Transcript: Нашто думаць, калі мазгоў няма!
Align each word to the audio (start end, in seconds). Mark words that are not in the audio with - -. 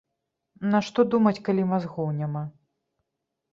Нашто 0.75 1.05
думаць, 1.17 1.43
калі 1.51 1.67
мазгоў 1.75 2.11
няма! 2.25 2.43